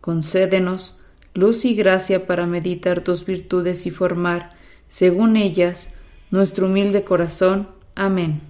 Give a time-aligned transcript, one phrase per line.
[0.00, 1.00] Concédenos
[1.34, 4.50] luz y gracia para meditar tus virtudes y formar,
[4.88, 5.92] según ellas,
[6.30, 7.68] nuestro humilde corazón.
[7.94, 8.40] Amén.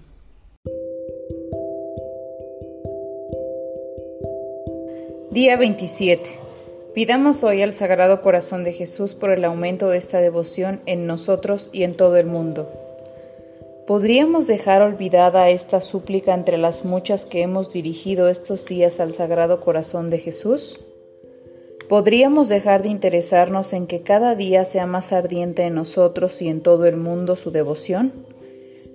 [5.31, 6.39] Día 27.
[6.95, 11.71] Pidamos hoy al Sagrado Corazón de Jesús por el aumento de esta devoción en nosotros
[11.73, 12.69] y en todo el mundo.
[13.87, 19.61] ¿Podríamos dejar olvidada esta súplica entre las muchas que hemos dirigido estos días al Sagrado
[19.61, 20.79] Corazón de Jesús?
[21.91, 26.61] ¿Podríamos dejar de interesarnos en que cada día sea más ardiente en nosotros y en
[26.61, 28.13] todo el mundo su devoción?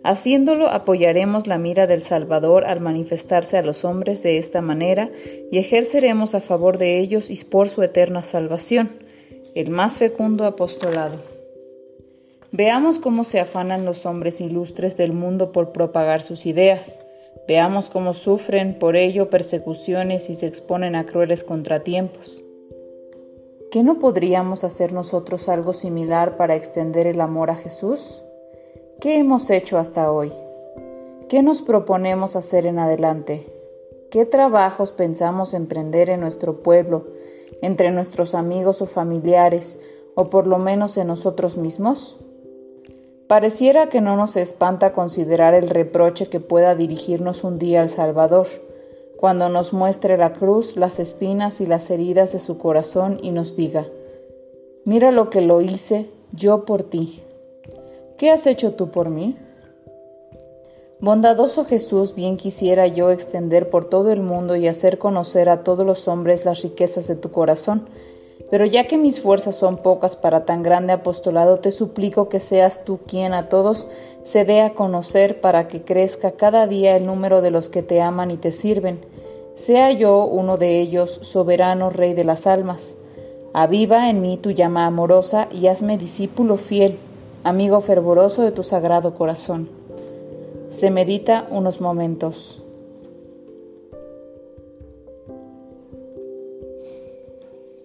[0.06, 5.10] Haciéndolo apoyaremos la mira del Salvador al manifestarse a los hombres de esta manera
[5.52, 8.92] y ejerceremos a favor de ellos y por su eterna salvación,
[9.56, 11.20] el más fecundo apostolado.
[12.54, 17.02] Veamos cómo se afanan los hombres ilustres del mundo por propagar sus ideas.
[17.46, 22.45] Veamos cómo sufren por ello persecuciones y se exponen a crueles contratiempos.
[23.76, 28.24] ¿Qué no podríamos hacer nosotros algo similar para extender el amor a Jesús?
[29.02, 30.32] ¿Qué hemos hecho hasta hoy?
[31.28, 33.52] ¿Qué nos proponemos hacer en adelante?
[34.10, 37.08] ¿Qué trabajos pensamos emprender en nuestro pueblo,
[37.62, 39.78] entre nuestros amigos o familiares,
[40.16, 42.16] o por lo menos en nosotros mismos?
[43.28, 48.48] Pareciera que no nos espanta considerar el reproche que pueda dirigirnos un día al Salvador
[49.18, 53.56] cuando nos muestre la cruz, las espinas y las heridas de su corazón y nos
[53.56, 53.88] diga,
[54.84, 57.24] mira lo que lo hice yo por ti.
[58.18, 59.38] ¿Qué has hecho tú por mí?
[61.00, 65.86] Bondadoso Jesús, bien quisiera yo extender por todo el mundo y hacer conocer a todos
[65.86, 67.88] los hombres las riquezas de tu corazón,
[68.50, 72.86] pero ya que mis fuerzas son pocas para tan grande apostolado, te suplico que seas
[72.86, 73.88] tú quien a todos
[74.24, 78.02] se dé a conocer para que crezca cada día el número de los que te
[78.02, 79.00] aman y te sirven.
[79.56, 82.98] Sea yo uno de ellos, soberano Rey de las almas.
[83.54, 87.00] Aviva en mí tu llama amorosa y hazme discípulo fiel,
[87.44, 89.70] amigo fervoroso de tu sagrado corazón.
[90.70, 92.65] Se medita unos momentos.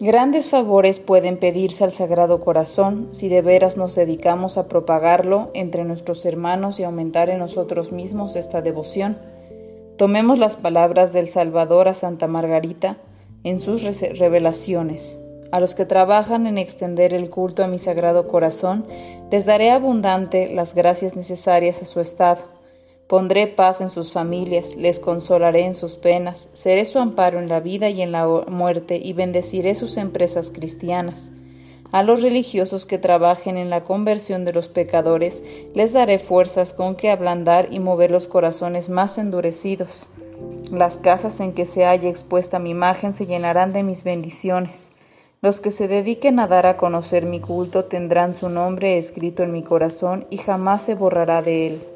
[0.03, 5.85] Grandes favores pueden pedirse al Sagrado Corazón si de veras nos dedicamos a propagarlo entre
[5.85, 9.19] nuestros hermanos y aumentar en nosotros mismos esta devoción.
[9.99, 12.97] Tomemos las palabras del Salvador a Santa Margarita
[13.45, 13.83] en sus
[14.19, 15.21] revelaciones.
[15.53, 18.87] A los que trabajan en extender el culto a mi Sagrado Corazón,
[19.31, 22.60] les daré abundante las gracias necesarias a su estado
[23.11, 27.59] Pondré paz en sus familias, les consolaré en sus penas, seré su amparo en la
[27.59, 31.33] vida y en la muerte y bendeciré sus empresas cristianas.
[31.91, 35.43] A los religiosos que trabajen en la conversión de los pecadores,
[35.75, 40.09] les daré fuerzas con que ablandar y mover los corazones más endurecidos.
[40.71, 44.93] Las casas en que se haya expuesta mi imagen se llenarán de mis bendiciones.
[45.43, 49.51] Los que se dediquen a dar a conocer mi culto tendrán su nombre escrito en
[49.51, 51.90] mi corazón y jamás se borrará de él.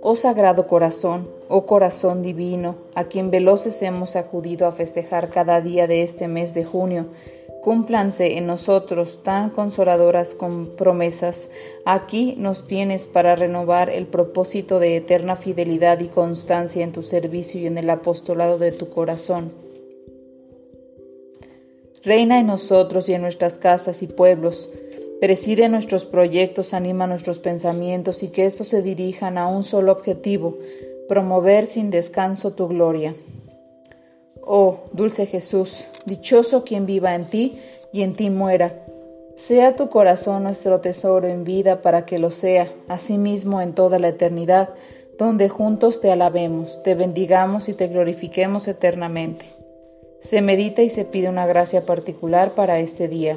[0.00, 5.88] Oh Sagrado Corazón, oh Corazón Divino, a quien veloces hemos acudido a festejar cada día
[5.88, 7.06] de este mes de junio,
[7.62, 10.36] cúmplanse en nosotros tan consoladoras
[10.76, 11.50] promesas.
[11.84, 17.60] Aquí nos tienes para renovar el propósito de eterna fidelidad y constancia en tu servicio
[17.60, 19.52] y en el apostolado de tu corazón.
[22.04, 24.70] Reina en nosotros y en nuestras casas y pueblos,
[25.20, 30.56] Preside nuestros proyectos, anima nuestros pensamientos y que estos se dirijan a un solo objetivo,
[31.08, 33.14] promover sin descanso tu gloria.
[34.42, 37.58] Oh, dulce Jesús, dichoso quien viva en ti
[37.92, 38.84] y en ti muera.
[39.34, 44.08] Sea tu corazón nuestro tesoro en vida para que lo sea, asimismo en toda la
[44.08, 44.70] eternidad,
[45.18, 49.46] donde juntos te alabemos, te bendigamos y te glorifiquemos eternamente.
[50.20, 53.36] Se medita y se pide una gracia particular para este día.